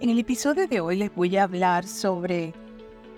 En 0.00 0.10
el 0.10 0.20
episodio 0.20 0.68
de 0.68 0.80
hoy 0.80 0.96
les 0.96 1.12
voy 1.12 1.36
a 1.36 1.42
hablar 1.42 1.84
sobre 1.84 2.54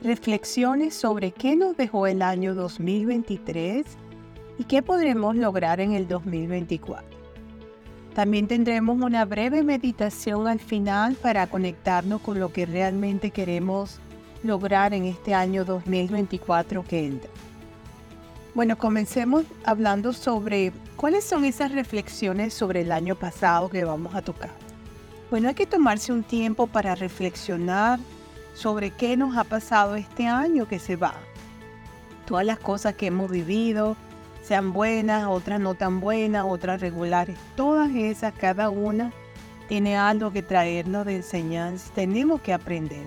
reflexiones 0.02 0.94
sobre 0.94 1.30
qué 1.30 1.54
nos 1.54 1.76
dejó 1.76 2.06
el 2.06 2.22
año 2.22 2.54
2023 2.54 3.84
y 4.56 4.64
qué 4.64 4.80
podremos 4.80 5.36
lograr 5.36 5.80
en 5.80 5.92
el 5.92 6.08
2024. 6.08 7.06
También 8.14 8.48
tendremos 8.48 8.98
una 8.98 9.26
breve 9.26 9.62
meditación 9.62 10.48
al 10.48 10.58
final 10.58 11.16
para 11.16 11.48
conectarnos 11.48 12.22
con 12.22 12.40
lo 12.40 12.50
que 12.50 12.64
realmente 12.64 13.30
queremos 13.30 13.98
lograr 14.42 14.94
en 14.94 15.04
este 15.04 15.34
año 15.34 15.66
2024 15.66 16.82
que 16.84 17.04
entra. 17.04 17.30
Bueno, 18.54 18.78
comencemos 18.78 19.44
hablando 19.64 20.14
sobre 20.14 20.72
cuáles 20.96 21.24
son 21.24 21.44
esas 21.44 21.72
reflexiones 21.72 22.54
sobre 22.54 22.80
el 22.80 22.90
año 22.90 23.16
pasado 23.16 23.68
que 23.68 23.84
vamos 23.84 24.14
a 24.14 24.22
tocar. 24.22 24.69
Bueno, 25.30 25.46
hay 25.46 25.54
que 25.54 25.66
tomarse 25.66 26.12
un 26.12 26.24
tiempo 26.24 26.66
para 26.66 26.96
reflexionar 26.96 28.00
sobre 28.52 28.90
qué 28.90 29.16
nos 29.16 29.36
ha 29.36 29.44
pasado 29.44 29.94
este 29.94 30.26
año 30.26 30.66
que 30.66 30.80
se 30.80 30.96
va. 30.96 31.14
Todas 32.26 32.44
las 32.44 32.58
cosas 32.58 32.94
que 32.94 33.06
hemos 33.06 33.30
vivido, 33.30 33.96
sean 34.42 34.72
buenas, 34.72 35.28
otras 35.28 35.60
no 35.60 35.74
tan 35.74 36.00
buenas, 36.00 36.44
otras 36.48 36.80
regulares, 36.80 37.38
todas 37.54 37.94
esas, 37.94 38.34
cada 38.34 38.70
una 38.70 39.12
tiene 39.68 39.96
algo 39.96 40.32
que 40.32 40.42
traernos 40.42 41.06
de 41.06 41.16
enseñanza, 41.16 41.92
tenemos 41.94 42.40
que 42.40 42.52
aprender. 42.52 43.06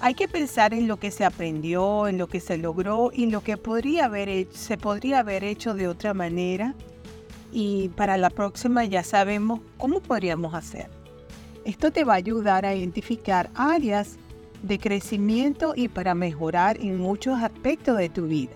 Hay 0.00 0.12
que 0.12 0.28
pensar 0.28 0.74
en 0.74 0.86
lo 0.86 0.98
que 0.98 1.10
se 1.10 1.24
aprendió, 1.24 2.06
en 2.06 2.18
lo 2.18 2.26
que 2.26 2.40
se 2.40 2.58
logró 2.58 3.10
y 3.14 3.30
lo 3.30 3.40
que 3.40 3.56
podría 3.56 4.04
haber 4.04 4.48
se 4.52 4.76
podría 4.76 5.20
haber 5.20 5.42
hecho 5.42 5.72
de 5.72 5.88
otra 5.88 6.12
manera 6.12 6.74
y 7.50 7.88
para 7.90 8.18
la 8.18 8.28
próxima 8.28 8.84
ya 8.84 9.02
sabemos 9.02 9.60
cómo 9.78 10.00
podríamos 10.00 10.52
hacer. 10.52 11.03
Esto 11.64 11.90
te 11.90 12.04
va 12.04 12.12
a 12.12 12.16
ayudar 12.16 12.66
a 12.66 12.74
identificar 12.74 13.48
áreas 13.54 14.16
de 14.62 14.78
crecimiento 14.78 15.72
y 15.74 15.88
para 15.88 16.14
mejorar 16.14 16.78
en 16.78 16.98
muchos 16.98 17.42
aspectos 17.42 17.96
de 17.96 18.10
tu 18.10 18.26
vida. 18.26 18.52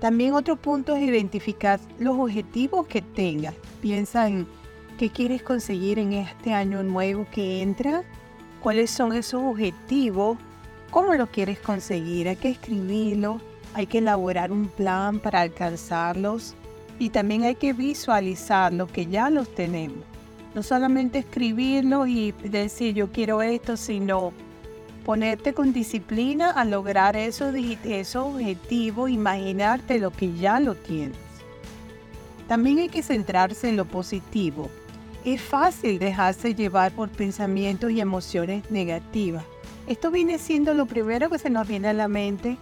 También 0.00 0.34
otro 0.34 0.54
punto 0.54 0.94
es 0.94 1.02
identificar 1.02 1.80
los 1.98 2.16
objetivos 2.16 2.86
que 2.86 3.02
tengas. 3.02 3.54
Piensa 3.80 4.28
en 4.28 4.46
qué 4.96 5.10
quieres 5.10 5.42
conseguir 5.42 5.98
en 5.98 6.12
este 6.12 6.52
año 6.52 6.84
nuevo 6.84 7.26
que 7.32 7.62
entra, 7.62 8.04
cuáles 8.62 8.92
son 8.92 9.12
esos 9.12 9.42
objetivos, 9.42 10.38
cómo 10.90 11.14
lo 11.14 11.26
quieres 11.26 11.58
conseguir, 11.58 12.28
hay 12.28 12.36
que 12.36 12.50
escribirlo, 12.50 13.40
hay 13.74 13.86
que 13.86 13.98
elaborar 13.98 14.52
un 14.52 14.68
plan 14.68 15.18
para 15.18 15.40
alcanzarlos 15.40 16.54
y 17.00 17.10
también 17.10 17.42
hay 17.42 17.56
que 17.56 17.72
visualizar 17.72 18.72
lo 18.72 18.86
que 18.86 19.06
ya 19.06 19.30
los 19.30 19.52
tenemos. 19.52 20.04
No 20.54 20.62
solamente 20.62 21.18
escribirlo 21.18 22.06
y 22.06 22.32
decir 22.32 22.94
yo 22.94 23.12
quiero 23.12 23.42
esto, 23.42 23.76
sino 23.76 24.32
ponerte 25.04 25.54
con 25.54 25.72
disciplina 25.72 26.50
a 26.50 26.64
lograr 26.64 27.16
esos, 27.16 27.54
esos 27.54 28.34
objetivos, 28.34 29.10
imaginarte 29.10 29.98
lo 29.98 30.10
que 30.10 30.34
ya 30.34 30.60
lo 30.60 30.74
tienes. 30.74 31.16
También 32.46 32.78
hay 32.78 32.88
que 32.88 33.02
centrarse 33.02 33.68
en 33.68 33.76
lo 33.76 33.84
positivo. 33.84 34.70
Es 35.24 35.40
fácil 35.40 35.98
dejarse 35.98 36.54
llevar 36.54 36.92
por 36.92 37.10
pensamientos 37.10 37.90
y 37.90 38.00
emociones 38.00 38.70
negativas. 38.70 39.44
Esto 39.86 40.10
viene 40.10 40.38
siendo 40.38 40.74
lo 40.74 40.86
primero 40.86 41.30
que 41.30 41.38
se 41.38 41.50
nos 41.50 41.66
viene 41.66 41.88
a 41.88 41.92
la 41.94 42.08
mente. 42.08 42.56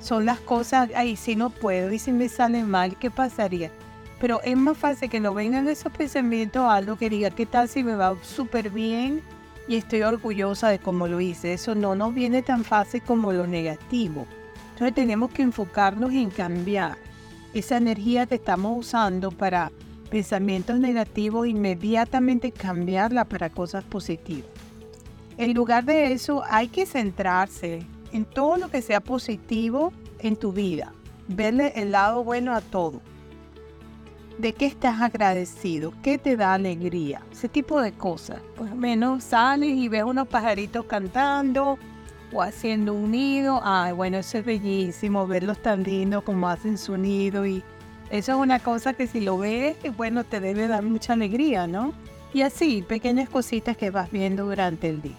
Son 0.00 0.24
las 0.24 0.40
cosas, 0.40 0.90
ay, 0.94 1.16
si 1.16 1.36
no 1.36 1.50
puedo 1.50 1.92
y 1.92 1.98
si 1.98 2.12
me 2.12 2.28
sale 2.28 2.64
mal, 2.64 2.96
¿qué 2.98 3.10
pasaría? 3.10 3.70
Pero 4.20 4.42
es 4.42 4.56
más 4.56 4.76
fácil 4.76 5.08
que 5.08 5.18
no 5.18 5.32
vengan 5.32 5.66
esos 5.66 5.92
pensamientos 5.92 6.62
algo 6.68 6.96
que 6.96 7.08
diga, 7.08 7.30
¿qué 7.30 7.46
tal 7.46 7.68
si 7.68 7.82
me 7.82 7.96
va 7.96 8.14
súper 8.22 8.68
bien 8.70 9.22
y 9.66 9.76
estoy 9.76 10.02
orgullosa 10.02 10.68
de 10.68 10.78
cómo 10.78 11.08
lo 11.08 11.20
hice? 11.20 11.54
Eso 11.54 11.74
no 11.74 11.94
nos 11.94 12.14
viene 12.14 12.42
tan 12.42 12.62
fácil 12.62 13.02
como 13.02 13.32
lo 13.32 13.46
negativo. 13.46 14.26
Entonces 14.72 14.94
tenemos 14.94 15.30
que 15.32 15.42
enfocarnos 15.42 16.12
en 16.12 16.30
cambiar 16.30 16.98
esa 17.54 17.78
energía 17.78 18.26
que 18.26 18.34
estamos 18.34 18.78
usando 18.78 19.30
para 19.30 19.72
pensamientos 20.10 20.78
negativos, 20.78 21.46
inmediatamente 21.46 22.52
cambiarla 22.52 23.24
para 23.24 23.48
cosas 23.48 23.84
positivas. 23.84 24.50
En 25.38 25.54
lugar 25.54 25.84
de 25.84 26.12
eso, 26.12 26.42
hay 26.46 26.68
que 26.68 26.84
centrarse 26.84 27.86
en 28.12 28.26
todo 28.26 28.58
lo 28.58 28.70
que 28.70 28.82
sea 28.82 29.00
positivo 29.00 29.92
en 30.18 30.36
tu 30.36 30.52
vida, 30.52 30.92
verle 31.28 31.72
el 31.76 31.92
lado 31.92 32.22
bueno 32.22 32.54
a 32.54 32.60
todo. 32.60 33.00
¿De 34.40 34.54
qué 34.54 34.64
estás 34.64 35.02
agradecido? 35.02 35.92
¿Qué 36.02 36.16
te 36.16 36.34
da 36.34 36.54
alegría? 36.54 37.20
Ese 37.30 37.46
tipo 37.46 37.78
de 37.82 37.92
cosas. 37.92 38.40
Pues 38.56 38.74
menos 38.74 39.22
sales 39.22 39.68
y 39.68 39.88
ves 39.88 40.02
unos 40.04 40.28
pajaritos 40.28 40.86
cantando 40.86 41.78
o 42.32 42.40
haciendo 42.40 42.94
un 42.94 43.10
nido. 43.10 43.60
Ay, 43.62 43.92
bueno, 43.92 44.16
eso 44.16 44.38
es 44.38 44.46
bellísimo, 44.46 45.26
verlos 45.26 45.60
tan 45.60 45.82
lindos 45.82 46.24
como 46.24 46.48
hacen 46.48 46.78
su 46.78 46.96
nido. 46.96 47.44
Y 47.44 47.62
eso 48.08 48.32
es 48.32 48.38
una 48.38 48.60
cosa 48.60 48.94
que 48.94 49.06
si 49.06 49.20
lo 49.20 49.36
ves, 49.36 49.76
bueno, 49.98 50.24
te 50.24 50.40
debe 50.40 50.68
dar 50.68 50.84
mucha 50.84 51.12
alegría, 51.12 51.66
¿no? 51.66 51.92
Y 52.32 52.40
así, 52.40 52.80
pequeñas 52.80 53.28
cositas 53.28 53.76
que 53.76 53.90
vas 53.90 54.10
viendo 54.10 54.46
durante 54.46 54.88
el 54.88 55.02
día. 55.02 55.18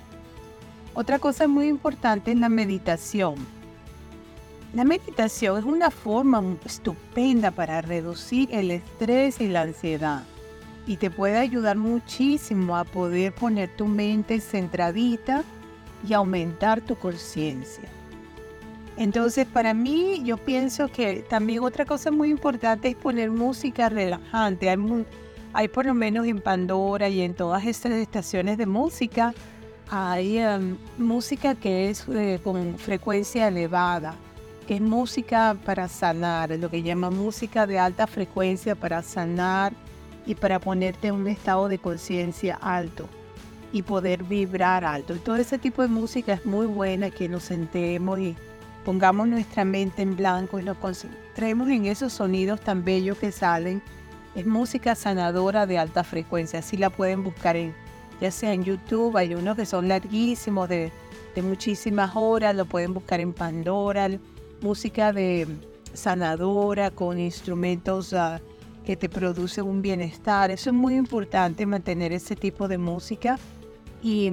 Otra 0.96 1.20
cosa 1.20 1.48
muy 1.48 1.68
importante 1.68 2.32
es 2.32 2.40
la 2.40 2.50
meditación 2.50 3.36
la 4.74 4.86
meditación 4.86 5.58
es 5.58 5.66
una 5.66 5.92
forma 5.92 6.42
estupenda 6.66 7.52
para 7.52 7.82
reducir 7.82 8.48
el 8.54 8.72
estrés 8.72 9.42
y 9.42 9.48
la 9.50 9.62
ansiedad 9.62 10.24
y 10.88 10.96
te 10.96 11.12
puede 11.12 11.38
ayudar 11.38 11.78
muchísimo 11.78 12.78
a 12.78 12.86
poder 12.86 13.34
poner 13.34 13.70
tu 13.76 13.86
mente 13.86 14.40
centradita 14.40 15.44
y 16.08 16.14
aumentar 16.14 16.82
tu 16.82 16.96
conciencia. 16.96 17.84
Entonces, 18.98 19.46
para 19.46 19.74
mí, 19.74 20.22
yo 20.24 20.38
pienso 20.38 20.88
que 20.88 21.24
también 21.30 21.64
otra 21.64 21.86
cosa 21.86 22.10
muy 22.10 22.30
importante 22.30 22.90
es 22.90 22.96
poner 22.96 23.30
música 23.30 23.90
relajante. 23.90 24.76
Hay, 25.54 25.68
por 25.68 25.86
lo 25.86 25.94
menos 25.94 26.26
en 26.28 26.40
Pandora 26.40 27.10
y 27.10 27.22
en 27.22 27.34
todas 27.34 27.66
estas 27.66 27.94
estaciones 27.94 28.58
de 28.58 28.66
música, 28.66 29.34
hay 29.90 30.38
em, 30.38 30.78
música 30.98 31.56
que 31.56 31.90
es 31.90 32.06
eh, 32.08 32.40
con 32.44 32.78
frecuencia 32.78 33.48
elevada 33.48 34.16
es 34.76 34.82
música 34.82 35.58
para 35.66 35.88
sanar, 35.88 36.52
lo 36.52 36.70
que 36.70 36.82
llama 36.82 37.10
música 37.10 37.68
de 37.68 37.80
alta 37.80 38.08
frecuencia 38.08 38.76
para 38.76 39.02
sanar 39.02 39.74
y 40.26 40.36
para 40.36 40.60
ponerte 40.60 41.10
en 41.10 41.16
un 41.16 41.28
estado 41.28 41.68
de 41.68 41.78
conciencia 41.78 42.58
alto 42.62 43.08
y 43.74 43.82
poder 43.82 44.24
vibrar 44.24 44.86
alto. 44.86 45.16
Todo 45.16 45.36
ese 45.38 45.58
tipo 45.58 45.82
de 45.82 45.88
música 45.88 46.34
es 46.34 46.46
muy 46.46 46.68
buena 46.68 47.10
que 47.10 47.28
nos 47.28 47.44
sentemos 47.44 48.20
y 48.20 48.36
pongamos 48.86 49.28
nuestra 49.28 49.66
mente 49.66 50.02
en 50.02 50.16
blanco 50.16 50.60
y 50.60 50.64
nos 50.64 50.78
concentremos 50.78 51.70
en 51.70 51.86
esos 51.86 52.14
sonidos 52.14 52.62
tan 52.62 52.84
bellos 52.84 53.18
que 53.18 53.32
salen. 53.32 53.82
Es 54.36 54.46
música 54.46 54.96
sanadora 54.96 55.66
de 55.66 55.80
alta 55.80 56.04
frecuencia, 56.04 56.60
así 56.60 56.78
la 56.78 56.90
pueden 56.90 57.24
buscar 57.24 57.58
en, 57.58 57.74
ya 58.22 58.32
sea 58.32 58.54
en 58.54 58.64
YouTube, 58.64 59.18
hay 59.18 59.36
unos 59.36 59.58
que 59.58 59.66
son 59.66 59.88
larguísimos 59.88 60.70
de, 60.70 60.92
de 61.36 61.42
muchísimas 61.42 62.12
horas, 62.16 62.56
lo 62.56 62.66
pueden 62.66 62.94
buscar 62.94 63.20
en 63.20 63.34
Pandora, 63.34 64.10
música 64.62 65.12
de 65.12 65.48
sanadora 65.94 66.92
con 66.92 67.20
instrumentos 67.20 68.14
ah, 68.14 68.40
que 68.86 68.96
te 68.96 69.10
producen 69.10 69.66
un 69.66 69.82
bienestar. 69.82 70.52
Eso 70.52 70.70
es 70.70 70.76
muy 70.76 70.96
importante 70.96 71.66
mantener 71.66 72.14
ese 72.14 72.36
tipo 72.36 72.68
de 72.68 72.78
música 72.78 73.38
y, 74.02 74.32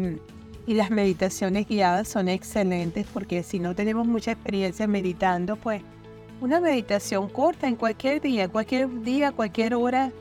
y 0.67 0.75
las 0.75 0.91
meditaciones 0.91 1.67
guiadas 1.67 2.09
son 2.09 2.29
excelentes 2.29 3.07
porque 3.13 3.43
si 3.43 3.59
no 3.59 3.75
tenemos 3.75 4.07
mucha 4.07 4.33
experiencia 4.33 4.87
meditando, 4.87 5.57
pues 5.57 5.83
una 6.41 6.61
meditación 6.61 7.29
corta 7.29 7.67
en 7.67 7.77
cualquier 7.77 8.21
día, 8.21 8.49
cualquier 8.49 9.03
día, 9.03 9.33
cualquier 9.33 9.75
hora, 9.75 10.13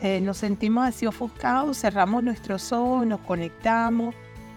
eh, 0.00 0.20
nos 0.20 0.38
sentimos 0.38 0.88
así 0.88 1.06
ofuscados, 1.06 1.78
cerramos 1.78 2.24
nuestros 2.24 2.72
ojos, 2.72 3.06
nos 3.06 3.20
conectamos 3.20 4.14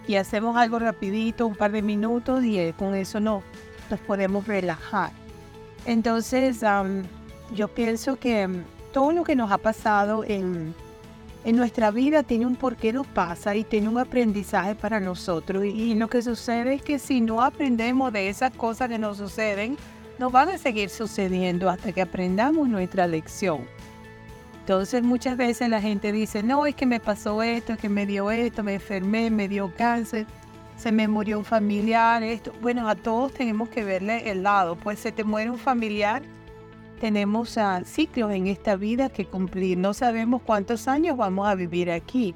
y 0.08 0.16
hacemos 0.16 0.58
algo 0.58 0.80
rapidito, 0.80 1.46
un 1.46 1.56
par 1.56 1.72
de 1.72 1.82
minutos 1.82 2.44
y 2.44 2.60
eh, 2.60 2.74
con 2.78 2.96
eso 2.96 3.20
no, 3.20 3.44
nos 3.90 4.00
podemos 4.00 4.48
relajar. 4.48 5.12
Entonces, 5.86 6.64
yo 7.54 7.68
pienso 7.68 8.18
que 8.18 8.48
todo 8.92 9.12
lo 9.12 9.24
que 9.24 9.36
nos 9.36 9.52
ha 9.52 9.58
pasado 9.58 10.24
en, 10.24 10.74
en 11.44 11.56
nuestra 11.58 11.92
vida 11.92 12.24
tiene 12.24 12.46
un 12.46 12.56
por 12.56 12.76
qué 12.76 12.94
nos 12.94 13.08
pasa 13.08 13.56
y 13.56 13.64
tiene 13.64 13.90
un 13.90 13.98
aprendizaje 13.98 14.76
para 14.76 15.00
nosotros. 15.00 15.66
Y, 15.66 15.96
lo 15.96 16.08
que 16.08 16.22
sucede 16.22 16.76
es 16.76 16.82
que 16.82 17.00
si 17.00 17.22
no 17.22 17.42
aprendemos 17.42 18.14
de 18.14 18.30
esas 18.30 18.54
cosas 18.54 18.90
que 18.90 18.98
nos 18.98 19.18
suceden, 19.18 19.78
nos 20.20 20.32
van 20.32 20.50
a 20.50 20.58
seguir 20.58 20.90
sucediendo 20.90 21.70
hasta 21.70 21.92
que 21.92 22.02
aprendamos 22.02 22.70
nuestra 22.70 23.08
lección. 23.08 23.66
Entonces 24.62 25.04
muchas 25.04 25.36
veces 25.36 25.68
la 25.68 25.82
gente 25.82 26.14
dice, 26.14 26.42
no, 26.42 26.66
es 26.66 26.76
que 26.76 26.86
me 26.86 27.02
pasó 27.02 27.44
esto, 27.44 27.74
es 27.74 27.80
que 27.80 27.90
me 27.90 28.06
dio 28.06 28.32
esto, 28.32 28.64
me 28.64 28.76
enfermé, 28.76 29.30
me 29.30 29.50
dio 29.50 29.74
cáncer 29.76 30.26
se 30.78 30.92
me 30.92 31.08
murió 31.08 31.38
un 31.38 31.46
familiar, 31.46 32.24
esto. 32.24 32.52
Bueno, 32.62 32.88
a 32.90 32.96
todos 32.96 33.34
tenemos 33.34 33.70
que 33.70 33.84
verle 33.84 34.30
el 34.30 34.44
lado. 34.44 34.76
Pues 34.76 35.00
se 35.00 35.12
te 35.12 35.24
muere 35.24 35.50
un 35.50 35.58
familiar, 35.58 36.24
tenemos 37.00 37.58
uh, 37.58 37.84
ciclos 37.86 38.32
en 38.32 38.48
esta 38.48 38.76
vida 38.76 39.10
que 39.10 39.26
cumplir. 39.26 39.78
No 39.78 39.94
sabemos 39.94 40.42
cuántos 40.42 40.88
años 40.88 41.18
vamos 41.18 41.48
a 41.48 41.56
vivir 41.56 41.92
aquí. 41.92 42.34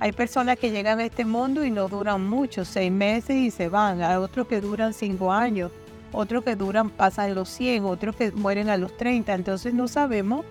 Hay 0.00 0.12
personas 0.12 0.58
que 0.58 0.70
llegan 0.70 1.00
a 1.00 1.04
este 1.04 1.24
mundo 1.24 1.64
y 1.64 1.70
no 1.70 1.88
duran 1.88 2.28
mucho, 2.28 2.64
seis 2.64 2.92
meses 2.92 3.36
y 3.36 3.50
se 3.50 3.68
van. 3.68 4.02
Hay 4.02 4.16
otros 4.16 4.46
que 4.46 4.60
duran 4.60 4.94
cinco 4.94 5.32
años, 5.32 5.72
otros 6.12 6.44
que 6.44 6.54
duran, 6.54 6.90
pasan 6.90 7.34
los 7.34 7.48
100, 7.48 7.84
otros 7.84 8.14
que 8.14 8.30
mueren 8.30 8.68
a 8.68 8.76
los 8.76 8.96
30. 8.96 9.34
Entonces 9.34 9.74
no 9.74 9.88
sabemos 9.88 10.46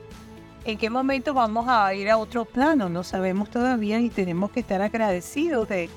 en 0.66 0.78
qué 0.78 0.90
momento 0.90 1.34
vamos 1.34 1.66
a 1.70 1.94
ir 1.94 2.10
a 2.10 2.18
otro 2.18 2.44
plano, 2.44 2.90
no 2.90 3.04
sabemos 3.04 3.50
todavía 3.50 4.02
y 4.02 4.10
tenemos 4.10 4.52
que 4.52 4.60
estar 4.60 4.82
agradecidos 4.82 5.70
de, 5.70 5.90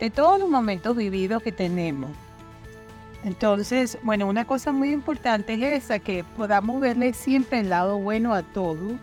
de 0.00 0.10
todos 0.10 0.40
los 0.40 0.48
momentos 0.48 0.96
vividos 0.96 1.42
que 1.42 1.52
tenemos. 1.52 2.10
Entonces, 3.22 3.98
bueno, 4.02 4.26
una 4.26 4.46
cosa 4.46 4.72
muy 4.72 4.90
importante 4.92 5.52
es 5.54 5.84
esa, 5.84 5.98
que 5.98 6.24
podamos 6.24 6.80
verle 6.80 7.12
siempre 7.12 7.60
el 7.60 7.68
lado 7.68 7.98
bueno 7.98 8.32
a 8.32 8.42
todo 8.42 8.98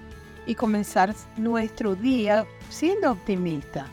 y 0.48 0.56
comenzar 0.56 1.14
nuestro 1.38 1.96
día 1.96 2.48
siendo 2.70 3.12
optimista. 3.12 3.86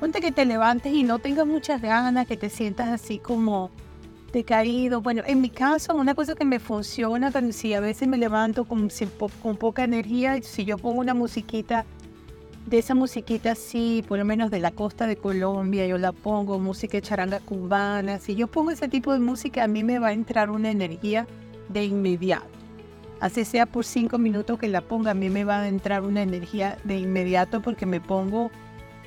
Ponte 0.00 0.20
que 0.20 0.32
te 0.32 0.44
levantes 0.44 0.92
y 0.92 1.02
no 1.02 1.18
tengas 1.18 1.46
muchas 1.46 1.80
ganas, 1.80 2.26
que 2.26 2.36
te 2.36 2.50
sientas 2.50 2.88
así 2.88 3.18
como 3.18 3.70
decaído. 4.34 5.00
Bueno, 5.00 5.22
en 5.26 5.40
mi 5.40 5.48
caso, 5.48 5.94
una 5.94 6.14
cosa 6.14 6.34
que 6.34 6.44
me 6.44 6.58
funciona, 6.58 7.30
pero 7.30 7.52
si 7.52 7.72
a 7.72 7.80
veces 7.80 8.06
me 8.06 8.18
levanto 8.18 8.66
con, 8.66 8.90
con 9.42 9.56
poca 9.56 9.84
energía, 9.84 10.42
si 10.42 10.66
yo 10.66 10.76
pongo 10.76 11.00
una 11.00 11.14
musiquita, 11.14 11.86
de 12.66 12.78
esa 12.78 12.94
musiquita 12.94 13.52
así, 13.52 14.02
por 14.08 14.18
lo 14.18 14.24
menos 14.24 14.50
de 14.50 14.58
la 14.58 14.70
costa 14.70 15.06
de 15.06 15.16
Colombia, 15.16 15.86
yo 15.86 15.98
la 15.98 16.12
pongo, 16.12 16.58
música 16.58 16.96
de 16.96 17.02
charanga 17.02 17.40
cubana, 17.40 18.18
si 18.18 18.34
yo 18.34 18.46
pongo 18.46 18.70
ese 18.70 18.88
tipo 18.88 19.12
de 19.12 19.18
música, 19.18 19.64
a 19.64 19.68
mí 19.68 19.84
me 19.84 19.98
va 19.98 20.08
a 20.08 20.12
entrar 20.12 20.50
una 20.50 20.70
energía 20.70 21.26
de 21.68 21.84
inmediato. 21.84 22.46
Así 23.20 23.44
sea 23.44 23.66
por 23.66 23.84
cinco 23.84 24.18
minutos 24.18 24.58
que 24.58 24.68
la 24.68 24.80
ponga, 24.80 25.10
a 25.10 25.14
mí 25.14 25.30
me 25.30 25.44
va 25.44 25.60
a 25.60 25.68
entrar 25.68 26.02
una 26.02 26.22
energía 26.22 26.78
de 26.84 26.98
inmediato 26.98 27.60
porque 27.60 27.86
me 27.86 28.00
pongo 28.00 28.50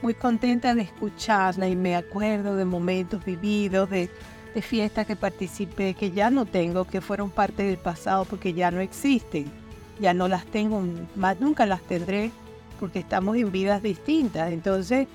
muy 0.01 0.13
contenta 0.13 0.75
de 0.75 0.83
escucharla 0.83 1.68
y 1.68 1.75
me 1.75 1.95
acuerdo 1.95 2.56
de 2.56 2.65
momentos 2.65 3.25
vividos, 3.25 3.89
de, 3.89 4.10
de 4.53 4.62
fiestas 4.62 5.07
que 5.07 5.15
participé, 5.15 5.95
que 5.95 6.12
ya 6.12 6.30
no 6.30 6.45
tengo, 6.45 6.86
que 6.86 7.01
fueron 7.01 7.31
parte 7.31 7.63
del 7.63 7.77
pasado 7.77 8.25
porque 8.25 8.53
ya 8.53 8.69
no 8.69 8.80
existen. 8.80 9.45
Ya 10.00 10.13
no 10.13 10.27
las 10.27 10.45
tengo, 10.45 10.83
más 11.15 11.39
nunca 11.39 11.65
las 11.65 11.81
tendré 11.81 12.31
porque 12.79 13.00
estamos 13.00 13.38
en 13.38 13.51
vidas 13.51 13.81
distintas. 13.81 14.51
Entonces, 14.51 15.07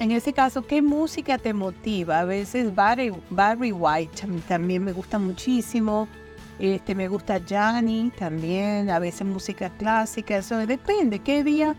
en 0.00 0.10
ese 0.10 0.32
caso, 0.32 0.66
¿qué 0.66 0.82
música 0.82 1.38
te 1.38 1.52
motiva? 1.52 2.20
A 2.20 2.24
veces 2.24 2.74
Barry, 2.74 3.12
Barry 3.30 3.72
White 3.72 4.26
también 4.48 4.84
me 4.84 4.92
gusta 4.92 5.18
muchísimo. 5.18 6.08
Este, 6.58 6.94
me 6.94 7.08
gusta 7.08 7.40
Johnny 7.48 8.12
también, 8.16 8.88
a 8.88 9.00
veces 9.00 9.26
música 9.26 9.70
clásica, 9.70 10.36
eso 10.36 10.56
depende. 10.58 11.18
¿Qué 11.18 11.42
día 11.42 11.74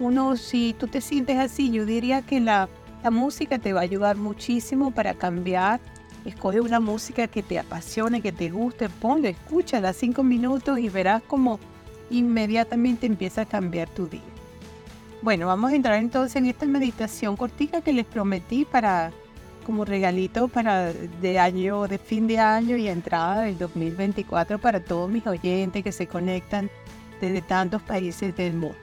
uno, 0.00 0.36
si 0.36 0.74
tú 0.78 0.86
te 0.86 1.00
sientes 1.00 1.38
así, 1.38 1.70
yo 1.72 1.84
diría 1.84 2.22
que 2.22 2.40
la, 2.40 2.68
la 3.02 3.10
música 3.10 3.58
te 3.58 3.72
va 3.72 3.80
a 3.80 3.84
ayudar 3.84 4.16
muchísimo 4.16 4.92
para 4.92 5.14
cambiar. 5.14 5.80
Escoge 6.24 6.60
una 6.60 6.78
música 6.78 7.26
que 7.26 7.42
te 7.42 7.58
apasione, 7.58 8.20
que 8.20 8.32
te 8.32 8.50
guste, 8.50 8.88
ponle, 8.88 9.30
escúchala 9.30 9.92
cinco 9.92 10.22
minutos 10.22 10.78
y 10.78 10.88
verás 10.88 11.22
cómo 11.26 11.58
inmediatamente 12.10 13.06
empieza 13.06 13.42
a 13.42 13.46
cambiar 13.46 13.88
tu 13.88 14.06
día. 14.06 14.37
Bueno, 15.20 15.48
vamos 15.48 15.72
a 15.72 15.74
entrar 15.74 15.98
entonces 15.98 16.36
en 16.36 16.46
esta 16.46 16.64
meditación 16.64 17.36
cortita 17.36 17.80
que 17.80 17.92
les 17.92 18.06
prometí 18.06 18.64
para 18.64 19.10
como 19.66 19.84
regalito 19.84 20.48
para 20.48 20.92
de 20.92 21.38
año, 21.38 21.88
de 21.88 21.98
fin 21.98 22.26
de 22.26 22.38
año 22.38 22.76
y 22.76 22.88
entrada 22.88 23.42
del 23.42 23.58
2024 23.58 24.58
para 24.58 24.80
todos 24.80 25.10
mis 25.10 25.26
oyentes 25.26 25.82
que 25.84 25.92
se 25.92 26.06
conectan 26.06 26.70
desde 27.20 27.42
tantos 27.42 27.82
países 27.82 28.34
del 28.36 28.54
mundo. 28.54 28.76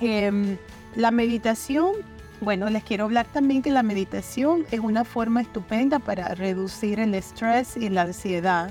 Em, 0.00 0.56
la 0.94 1.10
meditación, 1.10 1.94
bueno, 2.40 2.68
les 2.68 2.84
quiero 2.84 3.04
hablar 3.04 3.26
también 3.32 3.62
que 3.62 3.70
la 3.70 3.82
meditación 3.82 4.66
es 4.70 4.80
una 4.80 5.04
forma 5.04 5.40
estupenda 5.40 5.98
para 5.98 6.34
reducir 6.34 7.00
el 7.00 7.14
estrés 7.14 7.76
y 7.76 7.88
la 7.88 8.02
ansiedad 8.02 8.70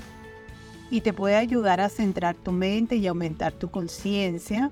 y 0.90 1.02
te 1.02 1.12
puede 1.12 1.36
ayudar 1.36 1.80
a 1.80 1.88
centrar 1.88 2.36
tu 2.36 2.52
mente 2.52 2.96
y 2.96 3.06
aumentar 3.06 3.52
tu 3.52 3.70
conciencia 3.70 4.70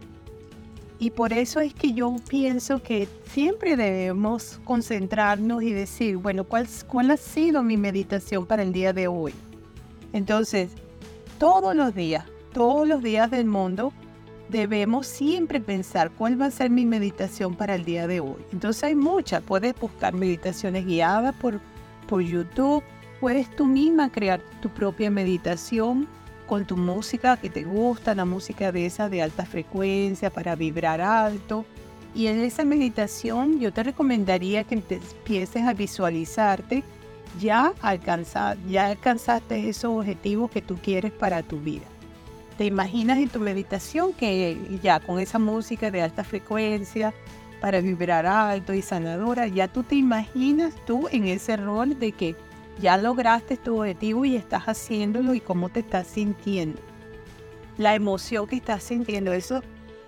y 0.99 1.11
por 1.11 1.33
eso 1.33 1.61
es 1.61 1.75
que 1.75 1.93
yo 1.93 2.17
pienso 2.29 2.83
que 2.83 3.09
siempre 3.31 3.77
debemos 3.77 4.61
concentrarnos 4.65 5.63
y 5.63 5.73
decir, 5.73 6.17
bueno, 6.17 6.45
¿cuál, 6.45 6.67
¿cuál 6.89 7.13
ha 7.13 7.17
sido 7.17 7.63
mi 7.63 7.77
meditación 7.77 8.47
para 8.47 8.63
el 8.63 8.73
día 8.73 8.93
de 8.93 9.07
hoy? 9.07 9.33
Entonces, 10.13 10.73
todos 11.39 11.77
los 11.77 11.95
días, 11.95 12.25
todos 12.53 12.89
los 12.89 13.01
días 13.03 13.31
del 13.31 13.47
mundo, 13.47 13.93
debemos 14.49 15.07
siempre 15.07 15.61
pensar 15.61 16.11
cuál 16.11 16.41
va 16.41 16.47
a 16.47 16.51
ser 16.51 16.71
mi 16.71 16.85
meditación 16.85 17.55
para 17.55 17.77
el 17.77 17.85
día 17.85 18.07
de 18.07 18.21
hoy. 18.21 18.45
Entonces 18.53 18.83
hay 18.83 18.95
muchas, 18.95 19.43
puedes 19.43 19.79
buscar 19.79 20.15
meditaciones 20.15 20.85
guiadas 20.85 21.35
por, 21.37 21.61
por 22.09 22.23
YouTube, 22.23 22.83
puedes 23.21 23.49
tú 23.55 23.67
misma 23.67 24.11
crear 24.11 24.41
tu 24.61 24.69
propia 24.69 25.11
meditación 25.11 26.09
con 26.49 26.65
tu 26.65 26.77
música 26.77 27.37
que 27.37 27.51
te 27.51 27.63
gusta, 27.63 28.15
la 28.15 28.25
música 28.25 28.73
de 28.73 28.89
de 28.89 29.23
alta 29.23 29.45
frecuencia 29.45 30.31
para 30.31 30.57
vibrar 30.57 31.01
alto. 31.01 31.65
Y 32.15 32.27
en 32.27 32.41
esa 32.41 32.65
meditación 32.65 33.61
yo 33.61 33.73
te 33.73 33.83
recomendaría 33.83 34.65
que 34.65 34.75
empieces 34.75 35.63
a 35.63 35.75
visualizarte 35.75 36.83
ya, 37.39 37.75
alcanzar, 37.83 38.57
ya 38.67 38.87
alcanzaste 38.87 39.69
esos 39.69 39.99
objetivos 39.99 40.51
que 40.51 40.63
tú 40.63 40.77
quieres 40.83 41.13
para 41.13 41.43
tu 41.43 41.61
vida. 41.61 41.85
Te 42.57 42.65
imaginas 42.65 43.19
en 43.19 43.29
tu 43.29 43.39
meditación 43.39 44.13
que 44.15 44.81
ya 44.83 44.99
con 44.99 45.21
esa 45.21 45.39
música 45.39 45.91
de 45.91 46.03
alta 46.03 46.25
frecuencia 46.25 47.15
para 47.61 47.81
vibrar 47.81 48.27
alto 48.27 48.73
y 48.73 48.83
sanadora, 48.83 49.47
ya 49.47 49.69
tú 49.69 49.83
te 49.83 49.97
imaginas 49.97 50.75
tú 50.87 51.09
en 51.13 51.27
ese 51.27 51.57
rol 51.57 51.99
de 51.99 52.13
que 52.13 52.37
ya 52.81 52.97
lograste 52.97 53.57
tu 53.57 53.81
objetivo 53.81 54.25
y 54.25 54.37
estás 54.37 54.65
haciéndolo 54.65 55.35
y 55.35 55.41
cómo 55.41 55.69
te 55.69 55.81
estás 55.81 56.07
sintiendo. 56.07 56.81
La 57.77 57.95
emoción 57.95 58.47
que 58.47 58.57
estás 58.57 58.83
sintiendo, 58.83 59.33
eso, 59.33 59.63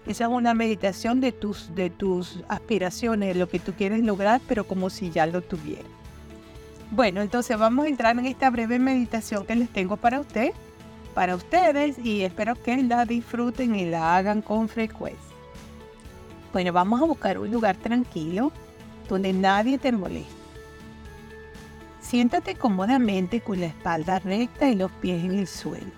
esa 0.06 0.24
es 0.24 0.30
una 0.30 0.54
meditación 0.54 1.20
de 1.20 1.32
tus, 1.32 1.74
de 1.74 1.90
tus 1.90 2.40
aspiraciones, 2.48 3.34
de 3.34 3.40
lo 3.40 3.48
que 3.48 3.58
tú 3.58 3.72
quieres 3.72 4.02
lograr, 4.02 4.40
pero 4.48 4.64
como 4.64 4.90
si 4.90 5.10
ya 5.10 5.26
lo 5.26 5.42
tuvieras. 5.42 5.86
Bueno, 6.90 7.20
entonces 7.20 7.56
vamos 7.56 7.86
a 7.86 7.88
entrar 7.88 8.18
en 8.18 8.26
esta 8.26 8.50
breve 8.50 8.78
meditación 8.78 9.46
que 9.46 9.54
les 9.54 9.68
tengo 9.68 9.96
para 9.96 10.18
usted, 10.18 10.50
para 11.14 11.36
ustedes 11.36 11.98
y 11.98 12.22
espero 12.22 12.56
que 12.56 12.82
la 12.82 13.04
disfruten 13.04 13.76
y 13.76 13.84
la 13.84 14.16
hagan 14.16 14.42
con 14.42 14.68
frecuencia. 14.68 15.20
Bueno, 16.52 16.72
vamos 16.72 17.00
a 17.00 17.04
buscar 17.04 17.38
un 17.38 17.50
lugar 17.50 17.76
tranquilo 17.76 18.50
donde 19.08 19.32
nadie 19.32 19.78
te 19.78 19.92
moleste. 19.92 20.39
Siéntate 22.10 22.56
cómodamente 22.56 23.40
con 23.40 23.60
la 23.60 23.66
espalda 23.66 24.18
recta 24.18 24.68
y 24.68 24.74
los 24.74 24.90
pies 24.90 25.22
en 25.22 25.38
el 25.38 25.46
suelo. 25.46 25.92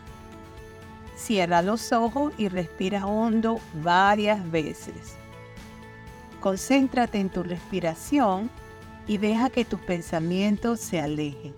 Cierra 1.17 1.63
los 1.63 1.91
ojos 1.91 2.35
y 2.37 2.49
respira 2.49 3.07
hondo 3.07 3.61
varias 3.83 4.51
veces. 4.51 5.17
Concéntrate 6.43 7.19
en 7.19 7.31
tu 7.31 7.43
respiración 7.43 8.51
y 9.07 9.17
deja 9.17 9.49
que 9.49 9.65
tus 9.65 9.81
pensamientos 9.81 10.81
se 10.81 11.01
alejen. 11.01 11.55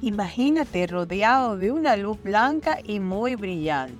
Imagínate 0.00 0.86
rodeado 0.86 1.56
de 1.56 1.72
una 1.72 1.96
luz 1.96 2.22
blanca 2.22 2.78
y 2.84 3.00
muy 3.00 3.34
brillante. 3.34 3.98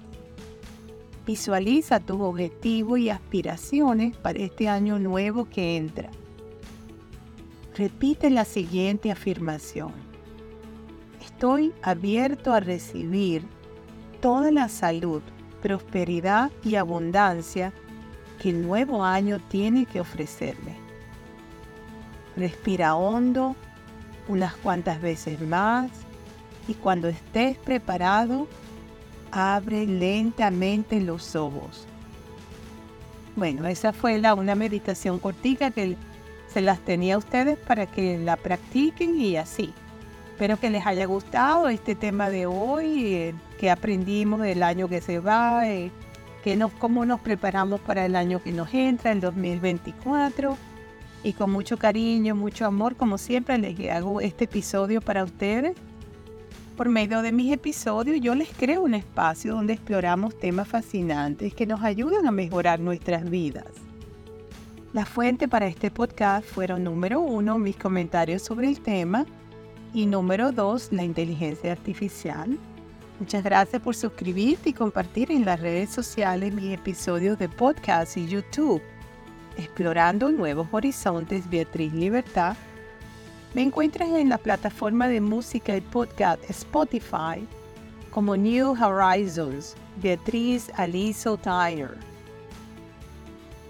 Visualiza 1.27 1.99
tus 1.99 2.21
objetivos 2.21 3.01
y 3.01 3.11
aspiraciones 3.11 4.17
para 4.17 4.39
este 4.39 4.69
año 4.69 5.01
nuevo 5.01 5.47
que 5.47 5.77
entra. 5.77 6.09
Repite 7.79 8.29
la 8.29 8.45
siguiente 8.45 9.13
afirmación. 9.13 9.93
Estoy 11.25 11.73
abierto 11.81 12.53
a 12.53 12.59
recibir 12.59 13.45
toda 14.21 14.51
la 14.51 14.69
salud, 14.69 15.23
prosperidad 15.63 16.51
y 16.65 16.75
abundancia 16.75 17.73
que 18.43 18.51
el 18.51 18.63
nuevo 18.63 19.05
año 19.05 19.39
tiene 19.49 19.87
que 19.87 20.01
ofrecerme. 20.01 20.75
Respira 22.37 22.97
hondo 22.97 23.55
unas 24.27 24.57
cuantas 24.57 25.01
veces 25.01 25.41
más 25.41 25.89
y 26.67 26.75
cuando 26.75 27.07
estés 27.07 27.59
preparado, 27.59 28.49
abre 29.31 29.87
lentamente 29.87 31.01
los 31.01 31.37
ojos. 31.37 31.87
Bueno, 33.37 33.69
esa 33.69 33.93
fue 33.93 34.19
la, 34.19 34.35
una 34.35 34.57
meditación 34.57 35.21
cortita 35.21 35.71
que 35.71 35.97
se 36.53 36.61
las 36.61 36.81
tenía 36.81 37.17
a 37.17 37.19
ustedes 37.19 37.59
para 37.59 37.87
que 37.87 38.19
la 38.19 38.37
practiquen 38.37 39.21
y 39.21 39.37
así. 39.37 39.73
Espero 40.33 40.59
que 40.59 40.71
les 40.71 40.87
haya 40.87 41.05
gustado 41.07 41.69
este 41.69 41.95
tema 41.95 42.31
de 42.31 42.47
hoy, 42.47 43.15
eh, 43.15 43.35
que 43.59 43.71
aprendimos 43.71 44.41
del 44.41 44.63
año 44.63 44.89
que 44.89 45.01
se 45.01 45.19
va, 45.19 45.69
eh, 45.69 45.91
que 46.45 46.57
nos, 46.57 46.73
cómo 46.73 47.05
nos 47.05 47.21
preparamos 47.21 47.81
para 47.81 48.07
el 48.07 48.15
año 48.15 48.41
que 48.43 48.53
nos 48.53 48.73
entra, 48.73 49.11
el 49.11 49.21
2024. 49.21 50.57
Y 51.25 51.33
con 51.33 51.51
mucho 51.51 51.77
cariño, 51.77 52.37
mucho 52.37 52.67
amor, 52.67 52.95
como 52.95 53.19
siempre, 53.19 53.59
les 53.59 53.91
hago 53.91 54.21
este 54.21 54.45
episodio 54.45 55.01
para 55.01 55.25
ustedes. 55.25 55.77
Por 56.77 56.89
medio 56.89 57.23
de 57.23 57.33
mis 57.33 57.53
episodios 57.53 58.21
yo 58.21 58.37
les 58.37 58.51
creo 58.51 58.83
un 58.83 58.95
espacio 58.95 59.55
donde 59.55 59.73
exploramos 59.73 60.39
temas 60.39 60.69
fascinantes 60.69 61.53
que 61.53 61.67
nos 61.67 61.83
ayudan 61.83 62.29
a 62.29 62.31
mejorar 62.31 62.79
nuestras 62.79 63.29
vidas. 63.29 63.88
La 64.99 65.07
fuente 65.07 65.47
para 65.47 65.69
este 65.69 65.93
podcast 65.93 66.45
fueron 66.45 66.83
número 66.83 67.21
uno, 67.21 67.57
mis 67.57 67.77
comentarios 67.77 68.43
sobre 68.43 68.67
el 68.67 68.81
tema 68.81 69.27
y 69.95 70.07
número 70.07 70.51
dos, 70.51 70.89
la 70.91 71.05
inteligencia 71.05 71.71
artificial. 71.71 72.59
Muchas 73.21 73.45
gracias 73.45 73.81
por 73.81 73.95
suscribirte 73.95 74.71
y 74.71 74.73
compartir 74.73 75.31
en 75.31 75.45
las 75.45 75.61
redes 75.61 75.91
sociales 75.91 76.53
mis 76.53 76.75
episodios 76.75 77.39
de 77.39 77.49
podcast 77.49 78.17
y 78.17 78.27
YouTube. 78.27 78.83
Explorando 79.57 80.33
Nuevos 80.33 80.67
Horizontes, 80.73 81.49
Beatriz 81.49 81.93
Libertad. 81.93 82.57
Me 83.55 83.63
encuentras 83.63 84.09
en 84.09 84.29
la 84.29 84.39
plataforma 84.39 85.07
de 85.07 85.21
música 85.21 85.77
y 85.77 85.81
podcast 85.81 86.43
Spotify 86.51 87.47
como 88.11 88.37
New 88.37 88.73
Horizons, 88.73 89.77
Beatriz 90.03 90.73
Aliso 90.75 91.37
Tyre. 91.37 92.18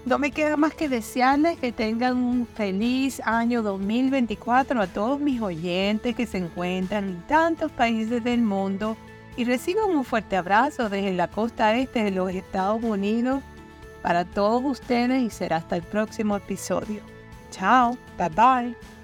No 0.09 0.17
me 0.17 0.31
queda 0.31 0.57
más 0.57 0.73
que 0.73 0.89
desearles 0.89 1.59
que 1.59 1.71
tengan 1.71 2.17
un 2.17 2.47
feliz 2.47 3.21
año 3.25 3.61
2024 3.61 4.81
a 4.81 4.87
todos 4.87 5.19
mis 5.19 5.39
oyentes 5.39 6.15
que 6.15 6.25
se 6.25 6.39
encuentran 6.39 7.09
en 7.09 7.21
tantos 7.27 7.71
países 7.71 8.23
del 8.23 8.41
mundo 8.41 8.97
y 9.37 9.43
reciban 9.43 9.91
un 9.91 10.03
fuerte 10.03 10.35
abrazo 10.35 10.89
desde 10.89 11.13
la 11.13 11.27
costa 11.27 11.75
este 11.75 12.03
de 12.03 12.09
los 12.09 12.31
Estados 12.31 12.83
Unidos 12.83 13.43
para 14.01 14.25
todos 14.25 14.63
ustedes 14.65 15.21
y 15.21 15.29
será 15.29 15.57
hasta 15.57 15.75
el 15.75 15.83
próximo 15.83 16.37
episodio. 16.37 17.01
Chao, 17.51 17.95
bye 18.17 18.29
bye. 18.29 18.98